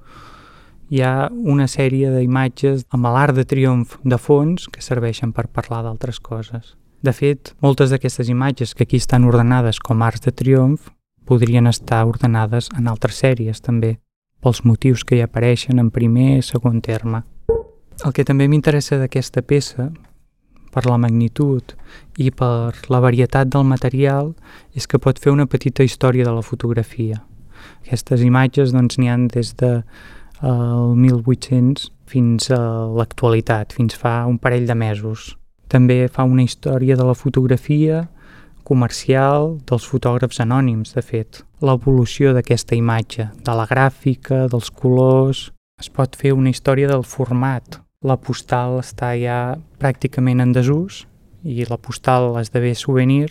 Hi 0.90 1.04
ha 1.06 1.28
una 1.30 1.68
sèrie 1.70 2.08
d'imatges 2.10 2.80
amb 2.90 3.06
l'Arc 3.14 3.36
de 3.36 3.44
Triomf 3.46 3.92
de 4.02 4.16
fons 4.18 4.64
que 4.74 4.82
serveixen 4.82 5.30
per 5.30 5.44
parlar 5.46 5.84
d'altres 5.84 6.18
coses. 6.18 6.72
De 7.06 7.12
fet, 7.14 7.52
moltes 7.62 7.94
d'aquestes 7.94 8.26
imatges 8.26 8.74
que 8.74 8.82
aquí 8.88 8.98
estan 8.98 9.28
ordenades 9.28 9.78
com 9.78 10.02
arcs 10.02 10.26
de 10.26 10.34
triomf 10.34 10.90
podrien 11.30 11.70
estar 11.70 12.02
ordenades 12.10 12.72
en 12.74 12.90
altres 12.90 13.22
sèries 13.22 13.62
també, 13.62 14.00
pels 14.42 14.64
motius 14.66 15.06
que 15.06 15.20
hi 15.20 15.22
apareixen 15.22 15.78
en 15.78 15.94
primer 15.94 16.40
i 16.40 16.42
segon 16.42 16.82
terme. 16.82 17.22
El 18.02 18.10
que 18.10 18.26
també 18.26 18.50
m'interessa 18.50 18.98
d'aquesta 18.98 19.46
peça 19.46 19.92
per 20.74 20.88
la 20.90 20.98
magnitud 20.98 21.70
i 22.18 22.34
per 22.34 22.74
la 22.90 22.98
varietat 22.98 23.46
del 23.46 23.62
material 23.62 24.34
és 24.74 24.90
que 24.90 24.98
pot 24.98 25.22
fer 25.22 25.30
una 25.30 25.46
petita 25.46 25.86
història 25.86 26.26
de 26.26 26.34
la 26.34 26.42
fotografia. 26.42 27.22
Aquestes 27.86 28.26
imatges 28.26 28.72
doncs 28.74 28.98
han 28.98 29.28
des 29.28 29.54
de 29.54 29.84
el 30.42 30.94
1800 30.96 31.90
fins 32.10 32.50
a 32.50 32.60
l'actualitat, 32.96 33.74
fins 33.76 33.96
fa 33.96 34.24
un 34.26 34.38
parell 34.38 34.66
de 34.66 34.74
mesos. 34.74 35.34
També 35.70 36.08
fa 36.08 36.24
una 36.26 36.42
història 36.42 36.96
de 36.96 37.06
la 37.06 37.14
fotografia 37.14 38.08
comercial 38.64 39.56
dels 39.66 39.86
fotògrafs 39.86 40.40
anònims, 40.42 40.94
de 40.94 41.02
fet. 41.02 41.42
L'evolució 41.62 42.34
d'aquesta 42.34 42.76
imatge, 42.78 43.30
de 43.44 43.54
la 43.56 43.66
gràfica, 43.70 44.46
dels 44.50 44.70
colors... 44.70 45.50
Es 45.80 45.88
pot 45.88 46.12
fer 46.12 46.34
una 46.36 46.50
història 46.52 46.90
del 46.90 47.06
format, 47.08 47.78
la 48.04 48.18
postal 48.20 48.78
està 48.82 49.14
ja 49.16 49.56
pràcticament 49.80 50.42
en 50.44 50.52
desús 50.52 51.06
i 51.40 51.64
la 51.68 51.76
postal 51.80 52.34
esdevé 52.40 52.74
souvenir, 52.76 53.30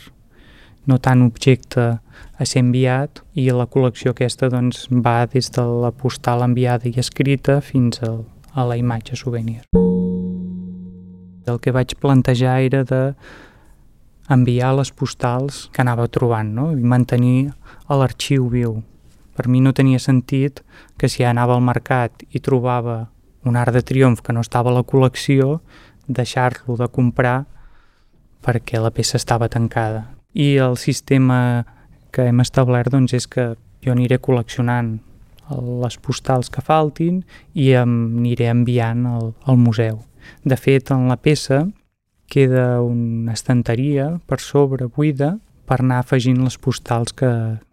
no 0.87 0.97
tant 0.99 1.21
objecte 1.25 1.99
a 2.39 2.45
ser 2.47 2.63
enviat 2.63 3.21
i 3.35 3.49
la 3.51 3.67
col·lecció 3.67 4.13
aquesta 4.13 4.49
doncs, 4.51 4.87
va 4.89 5.25
des 5.27 5.51
de 5.55 5.65
la 5.83 5.91
postal 5.91 6.43
enviada 6.45 6.89
i 6.89 6.95
escrita 7.01 7.59
fins 7.61 8.01
a, 8.05 8.15
a 8.53 8.65
la 8.65 8.77
imatge 8.79 9.17
souvenir. 9.19 9.61
El 11.49 11.59
que 11.59 11.73
vaig 11.73 11.95
plantejar 11.99 12.59
era 12.61 12.83
de 12.85 13.03
enviar 14.29 14.75
les 14.77 14.91
postals 14.93 15.67
que 15.73 15.81
anava 15.81 16.07
trobant 16.07 16.53
no? 16.53 16.71
i 16.77 16.85
mantenir 16.85 17.51
l'arxiu 17.89 18.47
viu. 18.53 18.79
Per 19.35 19.47
mi 19.47 19.61
no 19.63 19.73
tenia 19.73 19.99
sentit 19.99 20.61
que 20.99 21.09
si 21.09 21.25
anava 21.25 21.55
al 21.55 21.65
mercat 21.65 22.25
i 22.29 22.41
trobava 22.43 23.07
un 23.47 23.55
art 23.55 23.73
de 23.73 23.81
triomf 23.81 24.21
que 24.21 24.35
no 24.35 24.43
estava 24.45 24.69
a 24.69 24.75
la 24.75 24.83
col·lecció, 24.85 25.59
deixar-lo 26.07 26.75
de 26.77 26.89
comprar 26.91 27.45
perquè 28.45 28.81
la 28.81 28.91
peça 28.91 29.17
estava 29.17 29.49
tancada. 29.49 30.18
I 30.33 30.55
el 30.61 30.77
sistema 30.77 31.65
que 32.13 32.27
hem 32.29 32.41
establert 32.43 32.91
doncs, 32.93 33.13
és 33.13 33.27
que 33.27 33.53
jo 33.85 33.93
aniré 33.93 34.19
col·leccionant 34.21 34.97
les 35.49 35.97
postals 35.97 36.51
que 36.53 36.61
faltin 36.61 37.23
i 37.57 37.71
em 37.77 37.93
aniré 38.19 38.49
enviant 38.51 39.05
al, 39.09 39.33
al 39.49 39.57
museu. 39.57 40.03
De 40.45 40.57
fet, 40.59 40.91
en 40.93 41.07
la 41.09 41.17
peça 41.17 41.63
queda 42.29 42.81
una 42.85 43.33
estanteria 43.33 44.11
per 44.29 44.37
sobre 44.43 44.85
buida 44.85 45.37
per 45.65 45.79
anar 45.81 46.03
afegint 46.03 46.41
les 46.43 46.57
postals 46.61 47.13
que 47.13 47.29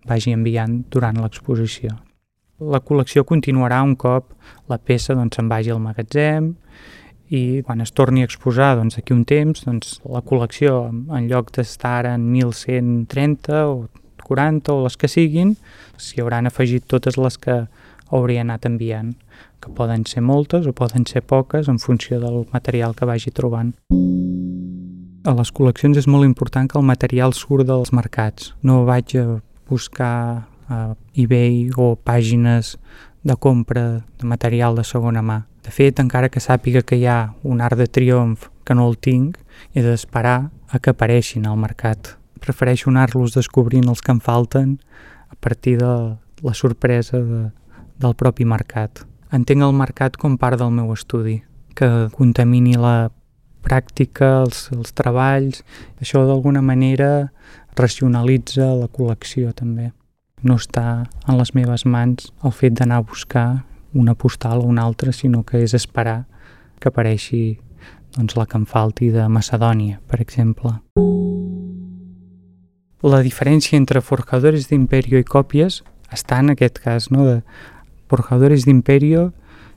vagi 0.09 0.33
enviant 0.33 0.83
durant 0.93 1.21
l'exposició. 1.21 1.93
La 2.61 2.81
col·lecció 2.81 3.25
continuarà 3.29 3.83
un 3.85 3.95
cop 4.01 4.33
la 4.73 4.79
peça 4.81 5.15
doncs, 5.17 5.37
se'n 5.37 5.49
vagi 5.53 5.73
al 5.73 5.83
magatzem 5.85 6.55
i 7.29 7.63
quan 7.67 7.81
es 7.83 7.93
torni 7.93 8.23
a 8.23 8.29
exposar 8.29 8.77
doncs, 8.79 8.99
aquí 8.99 9.15
un 9.15 9.25
temps, 9.27 9.65
doncs, 9.67 10.01
la 10.07 10.23
col·lecció 10.23 10.87
en 10.91 11.29
lloc 11.31 11.51
d'estar 11.57 12.07
en 12.13 12.29
1130 12.33 13.63
o 13.67 13.87
40 14.27 14.75
o 14.75 14.83
les 14.85 14.97
que 14.99 15.11
siguin, 15.11 15.55
s'hi 15.99 16.23
hauran 16.23 16.51
afegit 16.51 16.87
totes 16.91 17.19
les 17.19 17.39
que 17.39 17.65
hauria 18.11 18.43
anat 18.43 18.67
enviant, 18.67 19.15
que 19.63 19.73
poden 19.75 20.05
ser 20.07 20.23
moltes 20.23 20.67
o 20.67 20.75
poden 20.75 21.07
ser 21.07 21.23
poques 21.23 21.69
en 21.69 21.79
funció 21.83 22.21
del 22.23 22.45
material 22.53 22.95
que 22.95 23.09
vagi 23.09 23.33
trobant. 23.35 23.75
A 25.27 25.35
les 25.35 25.51
col·leccions 25.51 25.99
és 25.99 26.07
molt 26.07 26.27
important 26.27 26.69
que 26.71 26.79
el 26.79 26.87
material 26.87 27.35
surt 27.35 27.67
dels 27.67 27.91
mercats. 27.91 28.53
No 28.63 28.85
vaig 28.87 29.17
a 29.19 29.27
buscar 29.67 30.47
a 30.71 30.95
eBay 31.19 31.71
o 31.75 31.97
pàgines 31.99 32.77
de 33.27 33.35
compra 33.35 34.05
de 34.21 34.27
material 34.27 34.79
de 34.79 34.85
segona 34.87 35.23
mà. 35.23 35.43
De 35.67 35.73
fet, 35.75 35.99
encara 35.99 36.31
que 36.31 36.39
sàpiga 36.39 36.85
que 36.87 36.95
hi 36.95 37.09
ha 37.11 37.35
un 37.43 37.59
art 37.59 37.75
de 37.75 37.89
triomf 37.91 38.47
que 38.63 38.75
no 38.79 38.87
el 38.87 38.95
tinc, 39.03 39.35
he 39.75 39.83
d'esperar 39.83 40.53
a 40.71 40.79
que 40.79 40.93
apareixin 40.95 41.47
al 41.47 41.59
mercat. 41.59 42.13
Prefereixo 42.39 42.93
anar-los 42.93 43.35
descobrint 43.35 43.91
els 43.91 43.99
que 43.99 44.15
em 44.15 44.23
falten 44.23 44.77
a 45.27 45.35
partir 45.43 45.75
de 45.83 45.91
la 46.47 46.55
sorpresa 46.55 47.19
de, 47.19 47.43
del 47.99 48.15
propi 48.15 48.47
mercat. 48.47 49.03
Entenc 49.35 49.67
el 49.67 49.75
mercat 49.75 50.15
com 50.23 50.39
part 50.39 50.63
del 50.63 50.71
meu 50.71 50.95
estudi, 50.95 51.41
que 51.75 51.91
contamini 52.15 52.79
la 52.79 53.11
pràctica, 53.67 54.45
els, 54.47 54.69
els 54.71 54.95
treballs, 54.95 55.65
això 55.99 56.23
d'alguna 56.29 56.63
manera 56.63 57.33
racionalitza 57.75 58.71
la 58.71 58.87
col·lecció 58.87 59.51
també. 59.51 59.91
No 60.47 60.61
està 60.63 61.09
en 61.27 61.41
les 61.41 61.57
meves 61.59 61.83
mans 61.91 62.31
el 62.45 62.55
fet 62.55 62.79
d'anar 62.79 63.03
a 63.03 63.09
buscar 63.11 63.49
una 63.95 64.15
postal 64.15 64.59
o 64.65 64.67
una 64.67 64.83
altra, 64.83 65.13
sinó 65.13 65.45
que 65.45 65.63
és 65.63 65.75
esperar 65.75 66.27
que 66.81 66.89
apareixi 66.89 67.59
doncs, 68.17 68.37
la 68.37 68.47
que 68.47 68.59
em 68.59 68.65
falti 68.67 69.11
de 69.13 69.29
Macedònia, 69.29 70.01
per 70.09 70.21
exemple. 70.21 70.77
La 73.05 73.21
diferència 73.23 73.77
entre 73.77 74.01
forjadores 74.01 74.71
d'imperio 74.71 75.21
i 75.21 75.25
còpies 75.25 75.83
està 76.13 76.41
en 76.41 76.55
aquest 76.55 76.79
cas, 76.83 77.11
no? 77.11 77.27
de 77.27 77.43
Forjadores 78.09 78.65
d'Imperio 78.65 79.33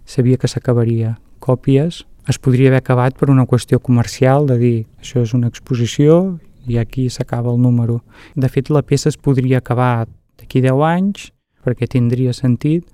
sabia 0.05 0.37
que 0.37 0.47
s'acabaria. 0.47 1.17
Còpies 1.41 2.03
es 2.29 2.37
podria 2.37 2.69
haver 2.69 2.83
acabat 2.83 3.17
per 3.17 3.31
una 3.33 3.47
qüestió 3.49 3.79
comercial, 3.81 4.45
de 4.45 4.57
dir 4.61 4.77
això 5.01 5.23
és 5.25 5.33
una 5.33 5.49
exposició 5.49 6.37
i 6.69 6.77
aquí 6.77 7.07
s'acaba 7.09 7.49
el 7.49 7.61
número. 7.61 8.03
De 8.35 8.49
fet, 8.49 8.69
la 8.69 8.83
peça 8.85 9.09
es 9.09 9.17
podria 9.17 9.57
acabar 9.57 10.05
d'aquí 10.37 10.61
10 10.61 10.85
anys, 10.85 11.31
perquè 11.65 11.89
tindria 11.89 12.33
sentit, 12.33 12.85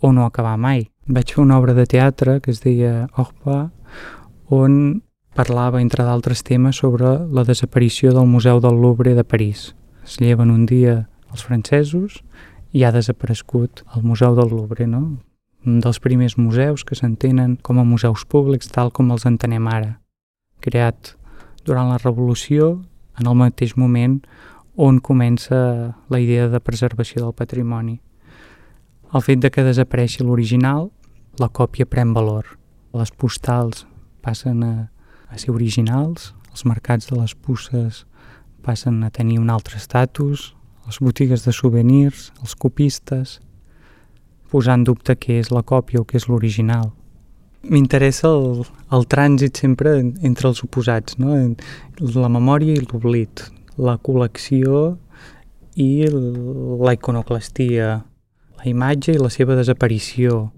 o 0.00 0.12
no 0.12 0.24
acabar 0.24 0.56
mai. 0.58 0.88
Vaig 1.06 1.34
fer 1.34 1.42
una 1.42 1.58
obra 1.58 1.74
de 1.74 1.86
teatre 1.86 2.40
que 2.40 2.50
es 2.50 2.60
deia 2.64 3.08
Orpa, 3.16 3.70
on 4.48 5.02
parlava, 5.36 5.80
entre 5.80 6.04
d'altres 6.04 6.42
temes, 6.42 6.80
sobre 6.82 7.16
la 7.30 7.44
desaparició 7.44 8.12
del 8.16 8.26
Museu 8.26 8.60
del 8.60 8.80
Louvre 8.80 9.14
de 9.14 9.24
París. 9.24 9.74
Es 10.04 10.18
lleven 10.20 10.50
un 10.50 10.66
dia 10.66 11.08
els 11.30 11.44
francesos 11.46 12.20
i 12.72 12.84
ha 12.84 12.92
desaparegut 12.92 13.84
el 13.94 14.02
Museu 14.02 14.34
del 14.34 14.50
Louvre, 14.50 14.86
no? 14.86 15.20
un 15.66 15.80
dels 15.80 16.00
primers 16.00 16.38
museus 16.38 16.84
que 16.84 16.96
s'entenen 16.96 17.56
com 17.60 17.78
a 17.78 17.84
museus 17.84 18.24
públics 18.24 18.70
tal 18.72 18.90
com 18.92 19.10
els 19.12 19.26
entenem 19.28 19.66
ara, 19.68 19.98
creat 20.64 21.14
durant 21.64 21.90
la 21.92 22.00
Revolució, 22.00 22.78
en 23.20 23.28
el 23.28 23.36
mateix 23.36 23.76
moment 23.76 24.20
on 24.80 25.00
comença 25.04 25.94
la 26.08 26.20
idea 26.20 26.48
de 26.48 26.60
preservació 26.64 27.26
del 27.26 27.36
patrimoni. 27.36 28.00
El 29.10 29.24
fet 29.26 29.40
de 29.42 29.48
que 29.50 29.64
desapareixi 29.66 30.22
l'original, 30.22 30.84
la 31.42 31.48
còpia 31.50 31.86
pren 31.90 32.12
valor. 32.14 32.46
Les 32.94 33.10
postals 33.10 33.82
passen 34.22 34.62
a, 34.62 34.74
a 35.26 35.38
ser 35.38 35.50
originals, 35.50 36.30
els 36.52 36.62
mercats 36.62 37.10
de 37.10 37.16
les 37.18 37.34
puces 37.34 38.04
passen 38.62 39.00
a 39.02 39.10
tenir 39.10 39.40
un 39.40 39.50
altre 39.50 39.80
estatus, 39.80 40.52
les 40.86 40.98
botigues 41.02 41.42
de 41.42 41.54
souvenirs, 41.54 42.28
els 42.38 42.54
copistes, 42.54 43.40
posar 44.50 44.76
en 44.78 44.84
dubte 44.86 45.16
què 45.18 45.40
és 45.40 45.50
la 45.50 45.64
còpia 45.66 46.02
o 46.02 46.06
què 46.06 46.20
és 46.20 46.28
l'original. 46.30 46.92
M'interessa 47.66 48.30
el, 48.30 48.62
el 48.94 49.08
trànsit 49.10 49.58
sempre 49.58 49.96
entre 49.98 50.52
els 50.52 50.62
oposats, 50.62 51.18
no? 51.18 51.34
la 51.98 52.30
memòria 52.30 52.78
i 52.78 52.84
l'oblit, 52.84 53.42
la 53.74 53.96
col·lecció 53.98 54.94
i 55.74 56.06
la 56.06 56.94
iconoclastia, 56.94 57.90
la 58.60 58.68
imatge 58.68 59.14
i 59.16 59.20
la 59.20 59.30
seva 59.32 59.56
desaparició. 59.56 60.50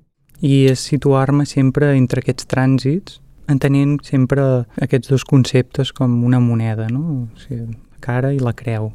I 0.42 0.66
és 0.72 0.82
situar-me 0.90 1.46
sempre 1.46 1.92
entre 1.94 2.22
aquests 2.22 2.48
trànsits, 2.50 3.20
entenent 3.52 4.00
sempre 4.06 4.66
aquests 4.82 5.12
dos 5.12 5.24
conceptes 5.28 5.92
com 5.94 6.24
una 6.26 6.40
moneda, 6.42 6.88
no? 6.90 7.28
o 7.30 7.44
sigui, 7.46 7.70
la 7.70 8.02
cara 8.02 8.32
i 8.34 8.42
la 8.42 8.54
creu. 8.58 8.90